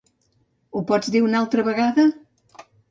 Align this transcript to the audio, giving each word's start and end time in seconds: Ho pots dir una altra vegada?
Ho 0.71 0.81
pots 0.93 1.11
dir 1.17 1.23
una 1.29 1.39
altra 1.43 1.69
vegada? 1.71 2.09